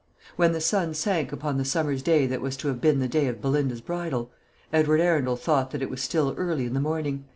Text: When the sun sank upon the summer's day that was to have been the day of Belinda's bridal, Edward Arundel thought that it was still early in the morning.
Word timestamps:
When 0.35 0.51
the 0.51 0.59
sun 0.61 0.95
sank 0.95 1.31
upon 1.31 1.59
the 1.59 1.63
summer's 1.63 2.01
day 2.01 2.25
that 2.25 2.41
was 2.41 2.57
to 2.57 2.69
have 2.69 2.81
been 2.81 2.97
the 2.97 3.07
day 3.07 3.27
of 3.27 3.39
Belinda's 3.39 3.81
bridal, 3.81 4.31
Edward 4.73 4.99
Arundel 4.99 5.35
thought 5.37 5.69
that 5.69 5.83
it 5.83 5.91
was 5.91 6.01
still 6.01 6.33
early 6.39 6.65
in 6.65 6.73
the 6.73 6.79
morning. 6.81 7.25